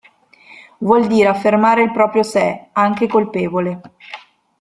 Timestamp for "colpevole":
3.07-3.81